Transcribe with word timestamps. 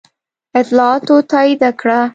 اطلاعاتو 0.59 1.15
تایید 1.31 1.61
کړه. 1.79 1.99